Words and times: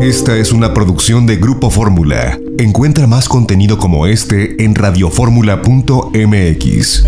Esta 0.00 0.36
es 0.38 0.52
una 0.52 0.72
producción 0.72 1.26
de 1.26 1.36
Grupo 1.36 1.68
Fórmula. 1.68 2.38
Encuentra 2.56 3.06
más 3.06 3.28
contenido 3.28 3.76
como 3.76 4.06
este 4.06 4.64
en 4.64 4.74
radioformula.mx. 4.74 7.04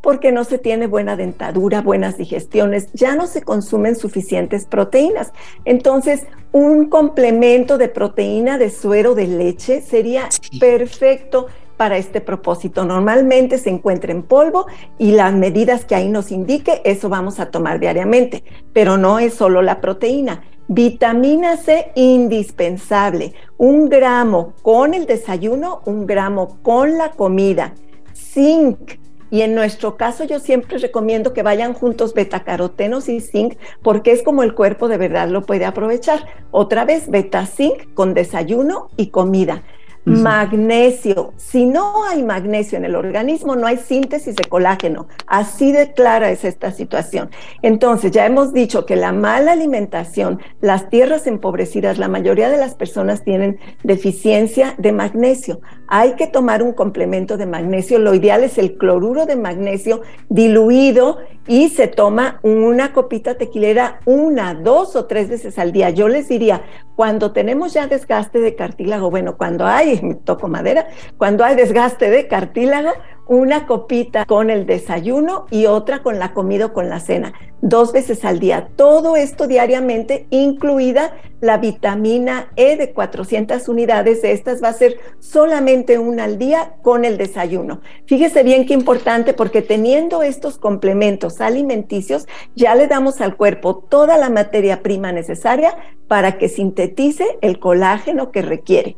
porque 0.00 0.32
no 0.32 0.44
se 0.44 0.58
tiene 0.58 0.86
buena 0.86 1.16
dentadura, 1.16 1.82
buenas 1.82 2.16
digestiones, 2.16 2.88
ya 2.94 3.14
no 3.14 3.26
se 3.26 3.42
consumen 3.42 3.96
suficientes 3.96 4.64
proteínas. 4.64 5.32
Entonces, 5.64 6.26
un 6.52 6.88
complemento 6.88 7.78
de 7.78 7.88
proteína 7.88 8.58
de 8.58 8.70
suero 8.70 9.14
de 9.14 9.26
leche 9.26 9.82
sería 9.82 10.28
perfecto 10.58 11.46
para 11.80 11.96
este 11.96 12.20
propósito. 12.20 12.84
Normalmente 12.84 13.56
se 13.56 13.70
encuentra 13.70 14.12
en 14.12 14.22
polvo 14.22 14.66
y 14.98 15.12
las 15.12 15.32
medidas 15.32 15.86
que 15.86 15.94
ahí 15.94 16.10
nos 16.10 16.30
indique, 16.30 16.82
eso 16.84 17.08
vamos 17.08 17.40
a 17.40 17.50
tomar 17.50 17.80
diariamente, 17.80 18.44
pero 18.74 18.98
no 18.98 19.18
es 19.18 19.32
solo 19.32 19.62
la 19.62 19.80
proteína. 19.80 20.42
Vitamina 20.68 21.56
C 21.56 21.90
indispensable, 21.94 23.32
un 23.56 23.88
gramo 23.88 24.52
con 24.60 24.92
el 24.92 25.06
desayuno, 25.06 25.80
un 25.86 26.04
gramo 26.06 26.58
con 26.60 26.98
la 26.98 27.12
comida. 27.12 27.72
Zinc, 28.14 28.98
y 29.30 29.40
en 29.40 29.54
nuestro 29.54 29.96
caso 29.96 30.24
yo 30.24 30.38
siempre 30.38 30.76
recomiendo 30.76 31.32
que 31.32 31.42
vayan 31.42 31.72
juntos 31.72 32.12
betacarotenos 32.12 33.08
y 33.08 33.22
zinc 33.22 33.56
porque 33.82 34.12
es 34.12 34.22
como 34.22 34.42
el 34.42 34.54
cuerpo 34.54 34.86
de 34.86 34.98
verdad 34.98 35.30
lo 35.30 35.40
puede 35.46 35.64
aprovechar. 35.64 36.26
Otra 36.50 36.84
vez 36.84 37.08
beta 37.08 37.46
zinc 37.46 37.94
con 37.94 38.12
desayuno 38.12 38.88
y 38.98 39.06
comida. 39.06 39.62
Magnesio. 40.04 41.34
Si 41.36 41.66
no 41.66 42.04
hay 42.04 42.22
magnesio 42.22 42.78
en 42.78 42.84
el 42.84 42.94
organismo, 42.94 43.54
no 43.56 43.66
hay 43.66 43.76
síntesis 43.76 44.34
de 44.34 44.44
colágeno. 44.44 45.08
Así 45.26 45.72
de 45.72 45.92
clara 45.92 46.30
es 46.30 46.44
esta 46.44 46.72
situación. 46.72 47.30
Entonces, 47.62 48.10
ya 48.10 48.26
hemos 48.26 48.52
dicho 48.52 48.86
que 48.86 48.96
la 48.96 49.12
mala 49.12 49.52
alimentación, 49.52 50.40
las 50.60 50.88
tierras 50.88 51.26
empobrecidas, 51.26 51.98
la 51.98 52.08
mayoría 52.08 52.48
de 52.48 52.56
las 52.56 52.74
personas 52.74 53.24
tienen 53.24 53.58
deficiencia 53.82 54.74
de 54.78 54.92
magnesio. 54.92 55.60
Hay 55.86 56.14
que 56.14 56.26
tomar 56.26 56.62
un 56.62 56.72
complemento 56.72 57.36
de 57.36 57.46
magnesio. 57.46 57.98
Lo 57.98 58.14
ideal 58.14 58.42
es 58.44 58.58
el 58.58 58.78
cloruro 58.78 59.26
de 59.26 59.36
magnesio 59.36 60.02
diluido 60.28 61.18
y 61.46 61.68
se 61.70 61.88
toma 61.88 62.38
una 62.42 62.92
copita 62.92 63.36
tequilera 63.36 64.00
una, 64.04 64.54
dos 64.54 64.94
o 64.94 65.06
tres 65.06 65.28
veces 65.28 65.58
al 65.58 65.72
día. 65.72 65.90
Yo 65.90 66.06
les 66.08 66.28
diría, 66.28 66.62
cuando 66.94 67.32
tenemos 67.32 67.72
ya 67.72 67.86
desgaste 67.86 68.38
de 68.38 68.54
cartílago, 68.54 69.10
bueno, 69.10 69.36
cuando 69.36 69.66
hay, 69.66 69.89
toco 70.24 70.48
madera, 70.48 70.88
cuando 71.16 71.44
hay 71.44 71.56
desgaste 71.56 72.10
de 72.10 72.28
cartílago, 72.28 72.90
una 73.30 73.64
copita 73.68 74.24
con 74.24 74.50
el 74.50 74.66
desayuno 74.66 75.46
y 75.52 75.66
otra 75.66 76.02
con 76.02 76.18
la 76.18 76.34
comida 76.34 76.66
o 76.66 76.72
con 76.72 76.88
la 76.88 76.98
cena, 76.98 77.32
dos 77.60 77.92
veces 77.92 78.24
al 78.24 78.40
día. 78.40 78.70
Todo 78.74 79.14
esto 79.14 79.46
diariamente, 79.46 80.26
incluida 80.30 81.14
la 81.40 81.58
vitamina 81.58 82.50
E 82.56 82.76
de 82.76 82.92
400 82.92 83.68
unidades. 83.68 84.22
De 84.22 84.32
estas 84.32 84.60
va 84.60 84.70
a 84.70 84.72
ser 84.72 84.98
solamente 85.20 86.00
una 86.00 86.24
al 86.24 86.38
día 86.38 86.74
con 86.82 87.04
el 87.04 87.18
desayuno. 87.18 87.82
Fíjese 88.06 88.42
bien 88.42 88.66
qué 88.66 88.74
importante 88.74 89.32
porque 89.32 89.62
teniendo 89.62 90.24
estos 90.24 90.58
complementos 90.58 91.40
alimenticios, 91.40 92.26
ya 92.56 92.74
le 92.74 92.88
damos 92.88 93.20
al 93.20 93.36
cuerpo 93.36 93.76
toda 93.76 94.18
la 94.18 94.28
materia 94.28 94.82
prima 94.82 95.12
necesaria 95.12 95.76
para 96.08 96.36
que 96.36 96.48
sintetice 96.48 97.38
el 97.42 97.60
colágeno 97.60 98.32
que 98.32 98.42
requiere. 98.42 98.96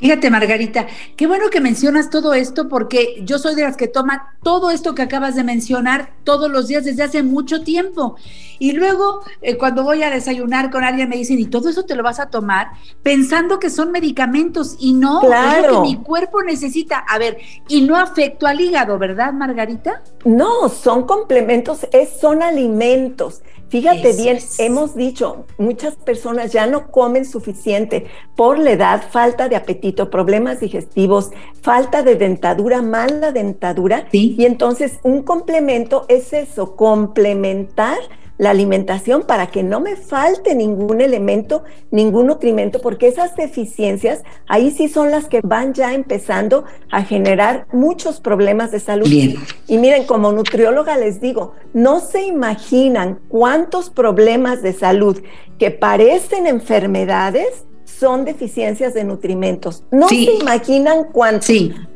Fíjate, 0.00 0.30
Margarita, 0.30 0.86
qué 1.14 1.26
bueno 1.26 1.50
que 1.50 1.60
mencionas 1.60 2.08
todo 2.08 2.32
esto 2.32 2.68
porque 2.68 3.20
yo 3.24 3.38
soy 3.38 3.54
de 3.54 3.62
las 3.62 3.76
que 3.76 3.86
toma 3.86 4.34
todo 4.42 4.70
esto 4.70 4.94
que 4.94 5.02
acabas 5.02 5.34
de 5.34 5.44
mencionar 5.44 6.14
todos 6.24 6.50
los 6.50 6.68
días 6.68 6.86
desde 6.86 7.02
hace 7.02 7.22
mucho 7.22 7.62
tiempo. 7.62 8.16
Y 8.58 8.72
luego, 8.72 9.22
eh, 9.42 9.58
cuando 9.58 9.82
voy 9.82 10.02
a 10.02 10.10
desayunar 10.10 10.70
con 10.70 10.84
alguien, 10.84 11.08
me 11.10 11.16
dicen, 11.16 11.38
¿y 11.38 11.46
todo 11.46 11.68
eso 11.68 11.84
te 11.84 11.96
lo 11.96 12.02
vas 12.02 12.18
a 12.18 12.30
tomar? 12.30 12.68
Pensando 13.02 13.58
que 13.58 13.68
son 13.68 13.92
medicamentos 13.92 14.76
y 14.78 14.94
no, 14.94 15.20
es 15.22 15.66
lo 15.66 15.82
que 15.82 15.88
mi 15.88 15.96
cuerpo 15.96 16.42
necesita. 16.42 16.98
A 16.98 17.18
ver, 17.18 17.36
y 17.68 17.82
no 17.82 17.96
afecto 17.96 18.46
al 18.46 18.60
hígado, 18.60 18.98
¿verdad, 18.98 19.34
Margarita? 19.34 20.02
No, 20.24 20.70
son 20.70 21.04
complementos, 21.06 21.86
es, 21.92 22.20
son 22.20 22.42
alimentos. 22.42 23.42
Fíjate 23.70 24.12
bien, 24.14 24.38
hemos 24.58 24.96
dicho, 24.96 25.46
muchas 25.56 25.94
personas 25.94 26.52
ya 26.52 26.66
no 26.66 26.90
comen 26.90 27.24
suficiente 27.24 28.06
por 28.34 28.58
la 28.58 28.72
edad, 28.72 29.04
falta 29.10 29.48
de 29.48 29.54
apetito, 29.54 30.10
problemas 30.10 30.58
digestivos, 30.58 31.30
falta 31.62 32.02
de 32.02 32.16
dentadura, 32.16 32.82
mala 32.82 33.30
dentadura. 33.30 34.08
Y 34.10 34.44
entonces 34.44 34.98
un 35.04 35.22
complemento 35.22 36.04
es 36.08 36.32
eso, 36.32 36.74
complementar 36.74 37.98
la 38.40 38.50
alimentación 38.50 39.24
para 39.24 39.48
que 39.48 39.62
no 39.62 39.80
me 39.80 39.96
falte 39.96 40.54
ningún 40.54 41.02
elemento, 41.02 41.62
ningún 41.90 42.26
nutrimento, 42.26 42.80
porque 42.80 43.06
esas 43.06 43.36
deficiencias 43.36 44.22
ahí 44.48 44.70
sí 44.70 44.88
son 44.88 45.10
las 45.10 45.26
que 45.26 45.42
van 45.42 45.74
ya 45.74 45.92
empezando 45.92 46.64
a 46.90 47.02
generar 47.02 47.66
muchos 47.70 48.18
problemas 48.18 48.70
de 48.70 48.80
salud. 48.80 49.06
Y 49.06 49.76
miren, 49.76 50.06
como 50.06 50.32
nutrióloga 50.32 50.96
les 50.96 51.20
digo, 51.20 51.52
no 51.74 52.00
se 52.00 52.22
imaginan 52.22 53.20
cuántos 53.28 53.90
problemas 53.90 54.62
de 54.62 54.72
salud 54.72 55.20
que 55.58 55.70
parecen 55.70 56.46
enfermedades 56.46 57.66
son 57.98 58.24
deficiencias 58.24 58.94
de 58.94 59.04
nutrimentos. 59.04 59.84
No 59.90 60.08
se 60.08 60.16
imaginan 60.16 61.04
cuánto. 61.12 61.46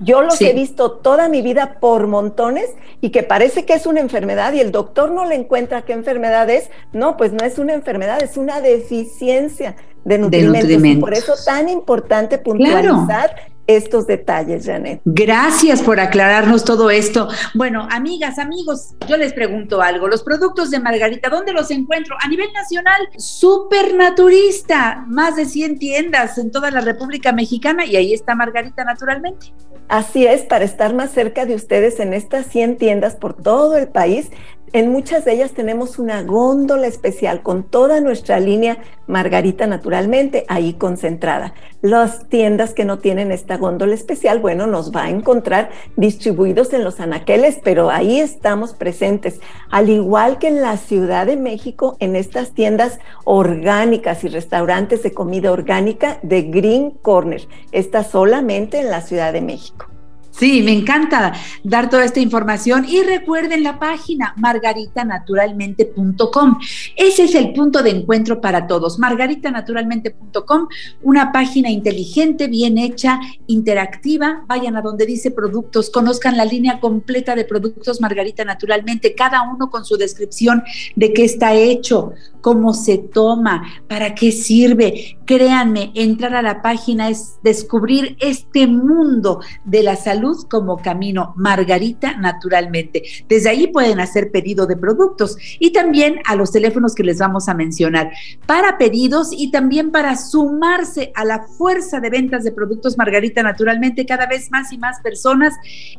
Yo 0.00 0.23
los 0.23 0.41
he 0.41 0.52
visto 0.52 0.93
toda 0.93 1.29
mi 1.29 1.43
vida 1.43 1.79
por 1.81 2.06
montones 2.06 2.67
y 3.00 3.11
que 3.11 3.23
parece 3.23 3.64
que 3.64 3.75
es 3.75 3.87
una 3.87 4.00
enfermedad 4.00 4.52
y 4.52 4.61
el 4.61 4.73
doctor 4.73 5.11
no 5.11 5.25
le 5.25 5.35
encuentra 5.35 5.82
qué 5.82 5.93
enfermedad 5.93 6.49
es. 6.50 6.70
No, 6.93 7.17
pues 7.17 7.32
no 7.32 7.44
es 7.44 7.58
una 7.58 7.75
enfermedad, 7.75 8.23
es 8.23 8.37
una 8.37 8.61
deficiencia 8.61 9.76
de 10.05 10.19
nutrimentos. 10.19 11.00
por 11.00 11.14
eso 11.14 11.35
tan 11.44 11.69
importante 11.69 12.38
puntualizar 12.38 13.54
estos 13.66 14.06
detalles, 14.06 14.66
Janet. 14.66 15.00
Gracias 15.05 15.82
por 15.82 16.00
aclararnos 16.00 16.64
todo 16.64 16.90
esto. 16.90 17.28
Bueno, 17.55 17.88
amigas, 17.90 18.38
amigos, 18.38 18.94
yo 19.08 19.16
les 19.16 19.32
pregunto 19.32 19.81
algo. 19.82 20.08
Los 20.08 20.22
productos 20.22 20.70
de 20.70 20.81
Margarita, 20.81 21.28
¿dónde 21.28 21.52
los 21.52 21.70
encuentro? 21.70 22.16
A 22.20 22.28
nivel 22.28 22.52
nacional, 22.52 23.08
supernaturista, 23.16 25.05
más 25.08 25.37
de 25.37 25.46
100 25.46 25.78
tiendas 25.78 26.38
en 26.38 26.50
toda 26.50 26.70
la 26.70 26.81
República 26.81 27.32
Mexicana 27.32 27.84
y 27.84 27.96
ahí 27.96 28.12
está 28.12 28.34
Margarita 28.34 28.84
naturalmente. 28.84 29.52
Así 29.88 30.26
es, 30.26 30.43
para 30.43 30.64
estar 30.64 30.94
más 30.94 31.11
cerca 31.11 31.44
de 31.44 31.55
ustedes 31.55 32.00
en 32.00 32.14
estas 32.14 32.46
100 32.46 32.78
tiendas 32.78 33.16
por 33.16 33.34
todo 33.34 33.76
el 33.76 33.88
país, 33.88 34.31
en 34.75 34.91
muchas 34.91 35.25
de 35.25 35.35
ellas 35.35 35.53
tenemos 35.53 36.00
una 36.00 36.25
góndola 36.25 36.88
especial 36.88 37.43
con 37.43 37.62
toda 37.62 38.00
nuestra 38.00 38.41
línea 38.41 38.79
Margarita 39.06 39.69
naturalmente 39.69 40.44
ahí 40.49 40.75
concentrada. 40.75 41.55
Las 41.81 42.29
tiendas 42.29 42.75
que 42.75 42.85
no 42.85 42.99
tienen 42.99 43.31
esta 43.31 43.56
góndola 43.56 43.94
especial, 43.94 44.41
bueno, 44.41 44.67
nos 44.67 44.91
va 44.91 45.05
a 45.05 45.11
encontrar 45.11 45.71
distribuidos 45.97 46.73
en 46.73 46.82
los 46.82 46.99
anaqueles, 46.99 47.61
pero 47.62 47.88
ahí 47.88 48.19
estamos 48.19 48.73
presentes. 48.75 49.41
Al 49.71 49.91
igual 49.91 50.38
que 50.38 50.49
en 50.49 50.61
la 50.61 50.76
Ciudad 50.76 51.26
de 51.26 51.37
México, 51.37 51.97
en 52.00 52.17
estas 52.17 52.50
tiendas 52.50 52.99
orgánicas 53.23 54.25
y 54.25 54.29
restaurantes 54.29 55.05
de 55.05 55.15
comida 55.15 55.53
orgánica 55.53 56.19
de 56.23 56.43
Green 56.43 56.91
Corner. 56.91 57.47
Está 57.71 58.03
solamente 58.03 58.81
en 58.81 58.91
la 58.91 59.03
Ciudad 59.03 59.32
de 59.32 59.41
México. 59.41 59.94
Sí, 60.37 60.63
me 60.63 60.73
encanta 60.73 61.33
dar 61.63 61.89
toda 61.89 62.05
esta 62.05 62.19
información 62.19 62.85
y 62.89 63.03
recuerden 63.03 63.63
la 63.63 63.79
página 63.79 64.35
margaritanaturalmente.com. 64.37 66.59
Ese 66.97 67.23
es 67.25 67.37
el 67.37 67.53
punto 67.53 67.85
de 67.85 67.91
encuentro 67.91 68.41
para 68.41 68.67
todos. 68.67 68.99
margaritanaturalmente.com, 68.99 70.67
una 71.03 71.31
página 71.31 71.71
inteligente, 71.71 72.49
bien 72.49 72.79
hecha, 72.79 73.21
interactiva. 73.47 74.43
Vayan 74.49 74.77
a 74.77 74.83
donde 74.83 75.07
dice 75.07 75.31
productos, 75.31 75.89
conozcan 75.89 76.37
la 76.37 76.45
línea 76.45 76.81
completa 76.81 77.37
de 77.37 77.45
productos 77.45 78.01
Margarita 78.01 78.45
Naturalmente, 78.45 79.15
cada 79.15 79.43
uno 79.43 79.71
con 79.71 79.85
su 79.85 79.97
descripción 79.97 80.65
de 80.97 81.13
qué 81.13 81.25
está 81.25 81.55
hecho, 81.55 82.13
cómo 82.41 82.75
se 82.75 82.99
toma, 82.99 83.63
para 83.89 84.17
qué 84.17 84.33
sirve. 84.33 85.17
Créanme, 85.26 85.91
entrar 85.94 86.35
a 86.35 86.43
la 86.43 86.61
página 86.61 87.09
es 87.09 87.38
descubrir 87.43 88.17
este 88.21 88.67
mundo 88.67 89.41
de 89.65 89.82
la 89.82 89.97
salud 89.97 90.47
como 90.50 90.76
camino 90.76 91.32
Margarita 91.37 92.17
naturalmente. 92.17 93.03
Desde 93.26 93.49
ahí 93.49 93.69
pueden 93.69 94.00
hacer 94.00 94.31
pedido 94.31 94.67
de 94.67 94.76
productos 94.76 95.38
y 95.59 95.73
también 95.73 96.21
a 96.26 96.37
los 96.37 96.53
teléfonos 96.53 96.94
que 96.94 97.05
les 97.05 97.19
vamos 97.19 97.49
a 97.49 97.55
mencionar 97.55 98.11
para 98.47 98.76
pedidos 98.76 99.31
y 99.32 99.50
también 99.50 99.91
para 99.91 100.17
sumarse 100.17 101.11
a 101.15 101.25
la 101.25 101.47
fuerza 101.47 102.00
de 102.00 102.11
ventas 102.11 102.44
de 102.44 102.53
productos 102.53 102.99
Margarita 102.99 103.43
naturalmente. 103.43 104.05
Cada 104.05 104.26
vez 104.26 104.50
más 104.50 104.73
y 104.73 104.79
más 104.79 105.00
personas 105.00 105.55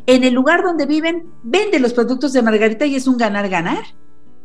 en 0.05 0.23
el 0.23 0.35
lugar 0.35 0.63
donde 0.63 0.85
viven 0.85 1.23
venden 1.41 1.81
los 1.81 1.93
productos 1.93 2.31
de 2.33 2.43
Margarita 2.43 2.85
y 2.85 2.95
es 2.95 3.07
un 3.07 3.17
ganar-ganar. 3.17 3.83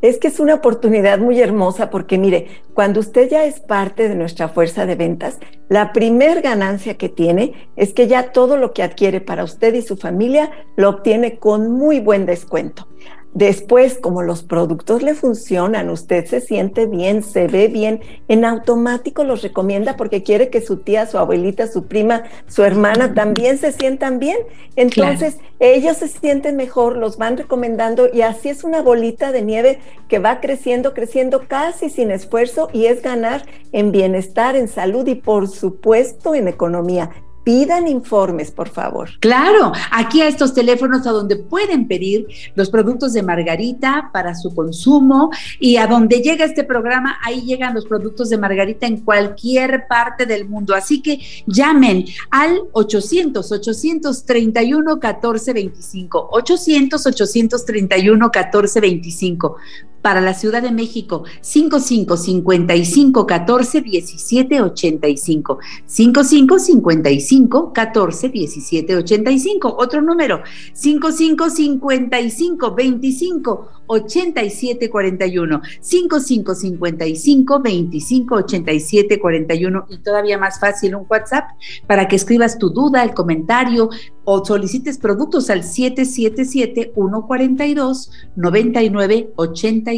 Es 0.03 0.19
que 0.19 0.29
es 0.29 0.41
una 0.41 0.55
oportunidad 0.55 1.19
muy 1.19 1.41
hermosa 1.41 1.91
porque 1.91 2.17
mire, 2.17 2.49
cuando 2.75 3.01
usted 3.01 3.29
ya 3.29 3.45
es 3.45 3.61
parte 3.61 4.09
de 4.09 4.15
nuestra 4.15 4.49
fuerza 4.49 4.87
de 4.87 4.95
ventas, 4.95 5.39
la 5.69 5.93
primer 5.93 6.41
ganancia 6.41 6.97
que 6.97 7.09
tiene 7.09 7.53
es 7.77 7.93
que 7.93 8.07
ya 8.07 8.33
todo 8.33 8.57
lo 8.57 8.73
que 8.73 8.83
adquiere 8.83 9.21
para 9.21 9.45
usted 9.45 9.75
y 9.75 9.83
su 9.83 9.97
familia 9.97 10.51
lo 10.77 10.89
obtiene 10.89 11.39
con 11.39 11.71
muy 11.71 12.01
buen 12.01 12.25
descuento. 12.25 12.89
Después, 13.33 13.99
como 13.99 14.23
los 14.23 14.43
productos 14.43 15.05
le 15.05 15.15
funcionan, 15.15 15.89
usted 15.89 16.27
se 16.27 16.41
siente 16.41 16.87
bien, 16.87 17.23
se 17.23 17.47
ve 17.47 17.69
bien, 17.69 18.01
en 18.27 18.45
automático 18.45 19.23
los 19.23 19.43
recomienda 19.43 19.97
porque 19.97 20.25
quiere 20.25 20.51
que 20.51 20.61
su 20.61 20.79
tía, 20.79 21.07
su 21.07 21.17
abuelita, 21.17 21.69
su 21.69 21.87
prima, 21.87 22.25
su 22.49 22.65
hermana 22.65 23.15
también 23.15 23.59
se 23.59 23.71
sientan 23.71 24.19
bien. 24.19 24.37
Entonces, 24.75 25.39
ellos 25.61 25.99
se 25.99 26.09
sienten 26.09 26.57
mejor, 26.57 26.97
los 26.97 27.19
van 27.19 27.37
recomendando 27.37 28.09
y 28.13 28.23
así 28.23 28.49
es 28.49 28.65
una 28.65 28.83
bolita 28.83 29.31
de 29.31 29.43
nieve 29.43 29.79
que 30.09 30.19
va 30.19 30.41
creciendo, 30.41 30.93
creciendo 30.93 31.47
casi 31.47 31.89
sin 31.89 32.11
esfuerzo 32.11 32.69
y 32.73 32.87
es 32.87 33.01
ganar 33.01 33.47
en 33.71 33.93
bienestar, 33.93 34.57
en 34.57 34.67
salud 34.67 35.07
y 35.07 35.15
por 35.15 35.47
supuesto 35.47 36.35
en 36.35 36.49
economía 36.49 37.11
pidan 37.51 37.89
informes, 37.89 38.53
por 38.53 38.69
favor. 38.69 39.11
Claro, 39.19 39.73
aquí 39.91 40.23
a 40.23 40.29
estos 40.29 40.55
teléfonos 40.55 41.05
a 41.09 41.11
donde 41.11 41.35
pueden 41.35 41.89
pedir 41.89 42.29
los 42.55 42.71
productos 42.71 43.13
de 43.13 43.25
Margarita 43.25 44.11
para 44.13 44.37
su 44.37 44.55
consumo 44.55 45.31
y 45.59 45.77
a 45.77 45.89
donde 45.89 46.21
llega 46.21 46.45
este 46.45 46.63
programa, 46.63 47.19
ahí 47.25 47.41
llegan 47.41 47.75
los 47.75 47.87
productos 47.87 48.31
de 48.31 48.39
Margarita 48.39 48.87
en 48.87 49.01
cualquier 49.01 49.89
parte 49.89 50.27
del 50.27 50.49
mundo. 50.49 50.77
Así 50.77 51.03
que 51.03 51.19
llamen 51.45 52.05
al 52.31 52.61
800 52.71 53.51
831 53.51 54.95
1425 54.95 56.29
800 56.31 57.07
831 57.07 58.27
1425 58.27 59.57
para 60.03 60.21
la 60.21 60.35
Ciudad 60.35 60.63
de 60.63 60.71
México, 60.71 61.25
55 61.41 62.17
55 62.17 63.27
14 63.27 63.81
17 63.81 64.61
85. 64.61 65.59
55 65.87 66.59
55 66.59 67.73
14 67.73 68.29
17 68.29 68.97
85. 68.97 69.77
Otro 69.79 70.03
número, 70.03 70.43
55 70.73 71.51
55 71.51 72.75
25 72.75 73.69
87 73.87 74.91
41. 74.91 75.61
55 75.81 76.55
55 76.55 77.61
25 77.61 78.35
87 78.35 79.21
41. 79.21 79.87
Y 79.89 79.99
todavía 79.99 80.39
más 80.39 80.61
fácil, 80.61 80.95
un 80.95 81.07
WhatsApp 81.09 81.51
para 81.87 82.09
que 82.09 82.17
escribas 82.17 82.59
tu 82.59 82.71
duda, 82.71 83.03
el 83.03 83.15
comentario 83.15 83.91
o 84.25 84.45
solicites 84.45 84.99
productos 84.99 85.51
al 85.51 85.63
777 85.65 86.93
142 86.95 88.11
99 88.37 89.31
80 89.37 89.93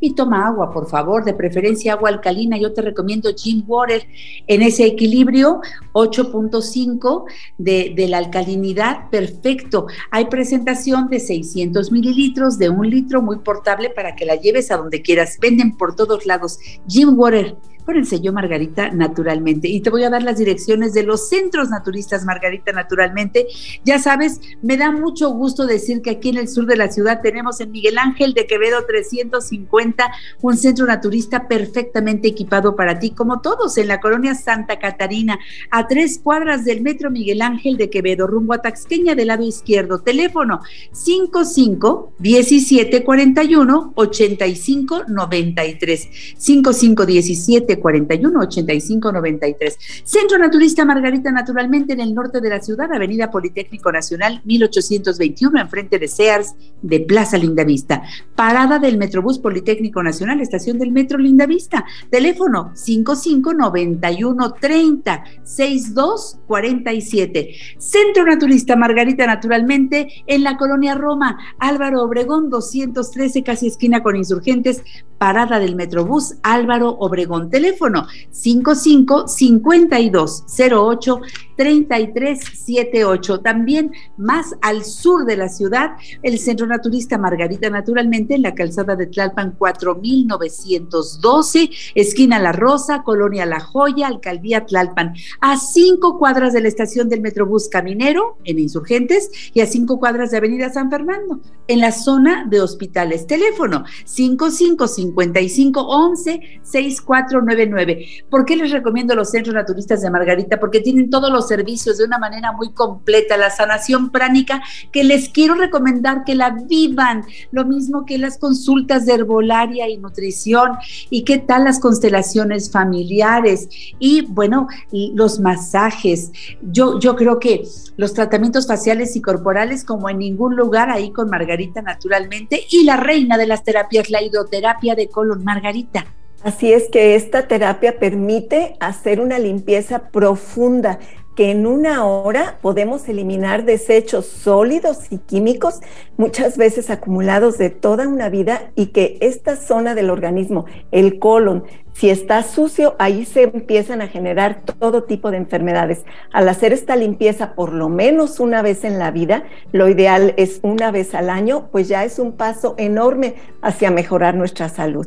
y 0.00 0.14
toma 0.14 0.46
agua, 0.46 0.70
por 0.72 0.88
favor, 0.88 1.24
de 1.24 1.34
preferencia 1.34 1.94
agua 1.94 2.10
alcalina. 2.10 2.58
Yo 2.58 2.72
te 2.72 2.82
recomiendo 2.82 3.30
Gym 3.34 3.64
Water 3.66 4.06
en 4.46 4.62
ese 4.62 4.86
equilibrio 4.86 5.60
8.5 5.92 7.24
de, 7.58 7.92
de 7.94 8.08
la 8.08 8.18
alcalinidad, 8.18 9.10
perfecto. 9.10 9.86
Hay 10.10 10.26
presentación 10.26 11.08
de 11.08 11.20
600 11.20 11.92
mililitros, 11.92 12.58
de 12.58 12.70
un 12.70 12.88
litro, 12.88 13.22
muy 13.22 13.38
portable 13.38 13.90
para 13.90 14.14
que 14.16 14.24
la 14.24 14.36
lleves 14.36 14.70
a 14.70 14.76
donde 14.76 15.02
quieras. 15.02 15.38
Venden 15.40 15.76
por 15.76 15.94
todos 15.96 16.26
lados. 16.26 16.58
Gym 16.86 17.18
Water 17.18 17.56
con 17.90 17.98
el 17.98 18.06
sello 18.06 18.32
Margarita 18.32 18.90
Naturalmente. 18.92 19.66
Y 19.66 19.80
te 19.80 19.90
voy 19.90 20.04
a 20.04 20.10
dar 20.10 20.22
las 20.22 20.38
direcciones 20.38 20.94
de 20.94 21.02
los 21.02 21.28
centros 21.28 21.70
naturistas 21.70 22.24
Margarita 22.24 22.70
Naturalmente. 22.70 23.48
Ya 23.84 23.98
sabes, 23.98 24.40
me 24.62 24.76
da 24.76 24.92
mucho 24.92 25.30
gusto 25.30 25.66
decir 25.66 26.00
que 26.00 26.10
aquí 26.10 26.28
en 26.28 26.36
el 26.36 26.48
sur 26.48 26.66
de 26.66 26.76
la 26.76 26.88
ciudad 26.92 27.20
tenemos 27.20 27.60
en 27.60 27.72
Miguel 27.72 27.98
Ángel 27.98 28.32
de 28.32 28.46
Quevedo 28.46 28.84
350 28.86 30.08
un 30.40 30.56
centro 30.56 30.86
naturista 30.86 31.48
perfectamente 31.48 32.28
equipado 32.28 32.76
para 32.76 33.00
ti, 33.00 33.10
como 33.10 33.40
todos 33.40 33.76
en 33.76 33.88
la 33.88 33.98
colonia 34.00 34.36
Santa 34.36 34.78
Catarina, 34.78 35.40
a 35.72 35.88
tres 35.88 36.20
cuadras 36.22 36.64
del 36.64 36.82
metro 36.82 37.10
Miguel 37.10 37.42
Ángel 37.42 37.76
de 37.76 37.90
Quevedo, 37.90 38.28
rumbo 38.28 38.54
a 38.54 38.62
Taxqueña 38.62 39.16
del 39.16 39.26
lado 39.26 39.42
izquierdo. 39.42 39.98
Teléfono 39.98 40.60
55 40.92 42.12
17 42.20 43.02
41 43.02 43.92
85 43.96 45.04
93 45.08 46.08
55 46.38 47.06
17 47.06 47.79
41 47.80 48.40
85 48.40 49.12
93. 49.12 49.78
Centro 50.04 50.38
Naturista 50.38 50.84
Margarita, 50.84 51.30
naturalmente 51.32 51.92
en 51.92 52.00
el 52.00 52.14
norte 52.14 52.40
de 52.40 52.48
la 52.48 52.60
ciudad, 52.60 52.92
Avenida 52.92 53.30
Politécnico 53.30 53.90
Nacional 53.90 54.40
1821, 54.44 55.60
enfrente 55.60 55.98
de 55.98 56.08
Sears 56.08 56.54
de 56.82 57.00
Plaza 57.00 57.38
Lindavista. 57.38 58.02
Parada 58.34 58.78
del 58.78 58.98
Metrobús 58.98 59.38
Politécnico 59.38 60.02
Nacional, 60.02 60.40
estación 60.40 60.78
del 60.78 60.92
Metro 60.92 61.18
Lindavista. 61.18 61.84
Teléfono 62.10 62.72
55 62.74 63.54
91 63.54 64.52
30 64.54 65.24
62 65.42 66.38
47. 66.46 67.54
Centro 67.78 68.24
Naturista 68.24 68.76
Margarita, 68.76 69.26
naturalmente 69.26 70.08
en 70.26 70.44
la 70.44 70.56
colonia 70.56 70.94
Roma, 70.94 71.38
Álvaro 71.58 72.02
Obregón 72.02 72.50
213, 72.50 73.42
casi 73.42 73.66
esquina 73.66 74.02
con 74.02 74.16
insurgentes, 74.16 74.82
parada 75.18 75.58
del 75.58 75.76
Metrobús 75.76 76.36
Álvaro 76.42 76.96
Obregón. 76.98 77.50
Teléfono 77.50 77.69
55 77.78 79.26
52 79.28 80.44
08 80.48 81.20
3378. 81.60 83.40
También 83.40 83.92
más 84.16 84.54
al 84.62 84.82
sur 84.82 85.26
de 85.26 85.36
la 85.36 85.50
ciudad, 85.50 85.90
el 86.22 86.38
Centro 86.38 86.66
Naturista 86.66 87.18
Margarita, 87.18 87.68
naturalmente 87.68 88.34
en 88.34 88.40
la 88.40 88.54
calzada 88.54 88.96
de 88.96 89.08
Tlalpan 89.08 89.56
4912, 89.58 91.68
esquina 91.94 92.38
La 92.38 92.52
Rosa, 92.52 93.02
Colonia 93.02 93.44
La 93.44 93.60
Joya, 93.60 94.06
Alcaldía 94.06 94.64
Tlalpan, 94.64 95.12
a 95.42 95.58
cinco 95.58 96.18
cuadras 96.18 96.54
de 96.54 96.62
la 96.62 96.68
estación 96.68 97.10
del 97.10 97.20
Metrobús 97.20 97.68
Caminero 97.68 98.38
en 98.44 98.58
Insurgentes 98.58 99.30
y 99.52 99.60
a 99.60 99.66
cinco 99.66 99.98
cuadras 99.98 100.30
de 100.30 100.38
Avenida 100.38 100.70
San 100.70 100.90
Fernando, 100.90 101.40
en 101.68 101.80
la 101.80 101.92
zona 101.92 102.46
de 102.48 102.62
hospitales. 102.62 103.26
Teléfono 103.26 103.84
55 104.06 104.88
55 104.88 105.80
11 105.82 106.60
6499. 106.62 108.06
¿Por 108.30 108.46
qué 108.46 108.56
les 108.56 108.70
recomiendo 108.70 109.14
los 109.14 109.30
centros 109.30 109.54
naturistas 109.54 110.00
de 110.00 110.10
Margarita? 110.10 110.58
Porque 110.58 110.80
tienen 110.80 111.10
todos 111.10 111.30
los 111.30 111.49
servicios 111.50 111.98
de 111.98 112.04
una 112.04 112.18
manera 112.18 112.52
muy 112.52 112.70
completa, 112.72 113.36
la 113.36 113.50
sanación 113.50 114.10
pránica, 114.10 114.62
que 114.92 115.02
les 115.02 115.28
quiero 115.28 115.54
recomendar 115.54 116.22
que 116.24 116.36
la 116.36 116.50
vivan, 116.50 117.24
lo 117.50 117.64
mismo 117.64 118.06
que 118.06 118.18
las 118.18 118.38
consultas 118.38 119.04
de 119.04 119.14
herbolaria 119.14 119.88
y 119.88 119.96
nutrición, 119.96 120.76
y 121.10 121.24
qué 121.24 121.38
tal 121.38 121.64
las 121.64 121.80
constelaciones 121.80 122.70
familiares, 122.70 123.68
y 123.98 124.22
bueno, 124.22 124.68
los 124.92 125.40
masajes. 125.40 126.30
Yo, 126.62 127.00
yo 127.00 127.16
creo 127.16 127.40
que 127.40 127.64
los 127.96 128.14
tratamientos 128.14 128.68
faciales 128.68 129.16
y 129.16 129.20
corporales, 129.20 129.84
como 129.84 130.08
en 130.08 130.18
ningún 130.18 130.54
lugar, 130.54 130.88
ahí 130.88 131.10
con 131.10 131.28
Margarita 131.28 131.82
naturalmente, 131.82 132.64
y 132.70 132.84
la 132.84 132.96
reina 132.96 133.36
de 133.36 133.46
las 133.48 133.64
terapias, 133.64 134.08
la 134.08 134.22
hidroterapia 134.22 134.94
de 134.94 135.08
colon, 135.08 135.42
Margarita. 135.42 136.06
Así 136.42 136.72
es 136.72 136.88
que 136.90 137.16
esta 137.16 137.48
terapia 137.48 137.98
permite 137.98 138.76
hacer 138.80 139.20
una 139.20 139.38
limpieza 139.38 140.08
profunda 140.10 140.98
que 141.40 141.50
en 141.50 141.66
una 141.66 142.04
hora 142.04 142.58
podemos 142.60 143.08
eliminar 143.08 143.64
desechos 143.64 144.26
sólidos 144.26 145.10
y 145.10 145.16
químicos, 145.16 145.80
muchas 146.18 146.58
veces 146.58 146.90
acumulados 146.90 147.56
de 147.56 147.70
toda 147.70 148.06
una 148.08 148.28
vida, 148.28 148.72
y 148.76 148.88
que 148.88 149.16
esta 149.22 149.56
zona 149.56 149.94
del 149.94 150.10
organismo, 150.10 150.66
el 150.90 151.18
colon, 151.18 151.64
si 151.94 152.10
está 152.10 152.42
sucio, 152.42 152.94
ahí 152.98 153.24
se 153.24 153.44
empiezan 153.44 154.02
a 154.02 154.08
generar 154.08 154.64
todo 154.78 155.04
tipo 155.04 155.30
de 155.30 155.38
enfermedades. 155.38 156.04
Al 156.30 156.46
hacer 156.46 156.74
esta 156.74 156.94
limpieza 156.94 157.54
por 157.54 157.72
lo 157.72 157.88
menos 157.88 158.38
una 158.38 158.60
vez 158.60 158.84
en 158.84 158.98
la 158.98 159.10
vida, 159.10 159.44
lo 159.72 159.88
ideal 159.88 160.34
es 160.36 160.60
una 160.62 160.90
vez 160.90 161.14
al 161.14 161.30
año, 161.30 161.70
pues 161.72 161.88
ya 161.88 162.04
es 162.04 162.18
un 162.18 162.32
paso 162.32 162.74
enorme 162.76 163.36
hacia 163.62 163.90
mejorar 163.90 164.34
nuestra 164.34 164.68
salud. 164.68 165.06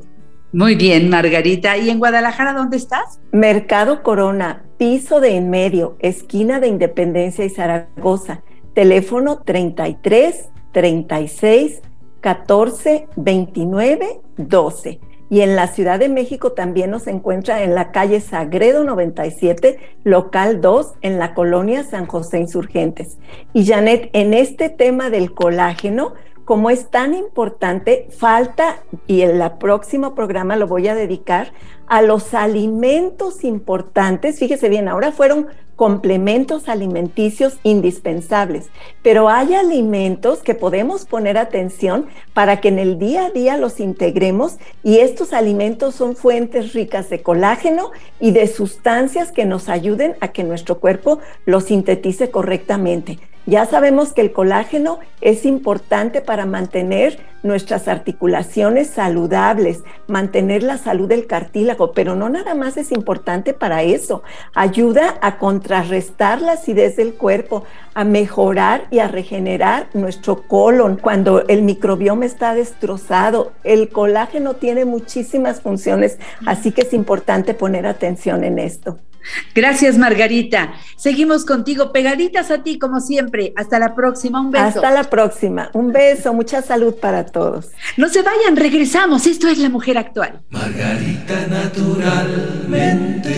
Muy 0.54 0.76
bien, 0.76 1.10
Margarita. 1.10 1.78
¿Y 1.78 1.90
en 1.90 1.98
Guadalajara 1.98 2.54
dónde 2.54 2.78
estás? 2.78 3.20
Mercado 3.32 4.04
Corona, 4.04 4.64
piso 4.84 5.22
de 5.22 5.38
en 5.38 5.50
medio, 5.50 5.96
esquina 6.00 6.60
de 6.60 6.68
Independencia 6.68 7.46
y 7.46 7.50
Zaragoza. 7.50 8.42
Teléfono 8.74 9.40
33 9.40 10.50
36 10.74 11.82
14 12.20 13.08
29 13.16 14.20
12. 14.36 15.00
Y 15.30 15.40
en 15.40 15.56
la 15.56 15.68
Ciudad 15.68 16.00
de 16.00 16.10
México 16.10 16.52
también 16.52 16.92
nos 16.92 17.08
encuentra 17.08 17.64
en 17.64 17.76
la 17.76 17.94
calle 17.94 18.20
Sagredo 18.20 18.84
97, 18.84 19.80
local 20.04 20.60
2, 20.60 20.96
en 21.00 21.18
la 21.18 21.34
colonia 21.34 21.86
San 21.86 22.06
José 22.06 22.40
Insurgentes. 22.40 23.20
Y 23.54 23.66
Janet, 23.66 24.10
en 24.12 24.34
este 24.34 24.68
tema 24.68 25.10
del 25.10 25.34
colágeno, 25.34 26.14
como 26.46 26.70
es 26.70 26.90
tan 26.90 27.14
importante, 27.14 28.08
falta, 28.10 28.84
y 29.08 29.22
en 29.22 29.42
el 29.42 29.52
próximo 29.54 30.16
programa 30.16 30.56
lo 30.56 30.68
voy 30.68 30.88
a 30.88 30.96
dedicar, 30.96 31.54
a 31.88 32.02
los 32.02 32.34
alimentos 32.34 33.44
importantes. 33.44 34.40
Fíjese 34.40 34.70
bien, 34.70 34.88
ahora 34.88 35.12
fueron 35.12 35.48
complementos 35.76 36.70
alimenticios 36.70 37.58
indispensables, 37.64 38.70
pero 39.02 39.30
hay 39.30 39.56
alimentos 39.56 40.40
que 40.44 40.54
podemos 40.54 41.06
poner 41.06 41.38
atención 41.38 42.08
para 42.34 42.62
que 42.62 42.68
en 42.68 42.80
el 42.80 43.00
día 43.00 43.26
a 43.26 43.30
día 43.32 43.58
los 43.58 43.80
integremos 43.80 44.58
y 44.84 45.00
estos 45.00 45.34
alimentos 45.34 45.96
son 45.96 46.16
fuentes 46.16 46.74
ricas 46.74 47.10
de 47.10 47.24
colágeno 47.24 47.92
y 48.20 48.32
de 48.32 48.48
sustancias 48.48 49.32
que 49.32 49.46
nos 49.46 49.68
ayuden 49.68 50.16
a 50.22 50.30
que 50.30 50.44
nuestro 50.44 50.80
cuerpo 50.80 51.20
los 51.46 51.66
sintetice 51.66 52.30
correctamente. 52.30 53.20
Ya 53.46 53.66
sabemos 53.66 54.14
que 54.14 54.22
el 54.22 54.32
colágeno 54.32 55.00
es 55.20 55.46
importante 55.46 56.22
para 56.22 56.46
mantener 56.46 57.20
nuestras 57.44 57.90
articulaciones 57.90 58.88
saludables, 58.88 59.84
mantener 60.08 60.64
la 60.64 60.78
salud 60.78 61.10
del 61.10 61.28
cartílago, 61.28 61.92
pero 61.92 62.16
no 62.16 62.30
nada 62.30 62.56
más 62.56 62.78
es 62.78 62.94
importante 62.94 63.54
para 63.54 63.84
eso. 63.84 64.24
Ayuda 64.56 65.18
a 65.22 65.40
contrarrestar 65.40 66.42
la 66.42 66.54
acidez 66.54 66.96
del 66.96 67.16
cuerpo, 67.16 67.66
a 67.94 68.06
mejorar 68.06 68.88
y 68.92 69.00
a 69.00 69.10
regenerar 69.10 69.88
nuestro 69.94 70.44
colon 70.48 70.96
cuando 70.96 71.46
el 71.48 71.64
microbioma 71.64 72.26
está 72.26 72.56
destrozado. 72.56 73.52
El 73.66 73.90
colágeno 73.90 74.54
tiene 74.54 74.86
muchísimas 74.86 75.60
funciones, 75.60 76.18
así 76.46 76.72
que 76.72 76.84
es 76.84 76.94
importante 76.94 77.54
poner 77.54 77.88
atención 77.88 78.46
en 78.46 78.58
esto. 78.58 79.00
Gracias, 79.54 79.98
Margarita. 79.98 80.74
Seguimos 80.96 81.46
contigo, 81.46 81.92
pegaditas 81.92 82.52
a 82.52 82.64
ti, 82.64 82.80
como 82.80 83.00
siempre. 83.00 83.54
Hasta 83.56 83.80
la 83.80 83.96
próxima. 83.96 84.42
Un 84.42 84.52
beso. 84.52 84.66
Hasta 84.66 84.92
la 84.92 85.04
próxima. 85.04 85.70
Un 85.74 85.92
beso. 85.92 86.34
Mucha 86.34 86.62
salud 86.62 86.96
para 86.96 87.26
todos. 87.26 87.70
No 87.98 88.10
se 88.10 88.22
vayan, 88.22 88.56
regresamos. 88.56 89.28
Esto 89.28 89.48
es 89.48 89.58
La 89.58 89.70
Mujer 89.70 89.98
Actual. 89.98 90.42
Margarita 90.50 91.48
naturalmente. 91.48 93.34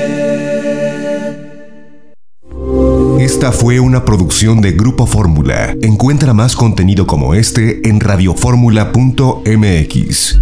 Esta 3.20 3.52
fue 3.52 3.80
una 3.80 4.06
producción 4.06 4.62
de 4.62 4.74
Grupo 4.74 5.08
Fórmula. 5.08 5.76
Encuentra 5.82 6.34
más 6.34 6.56
contenido 6.56 7.08
como 7.08 7.34
este 7.34 7.88
en 7.88 8.00
radioformula.mx. 8.00 10.40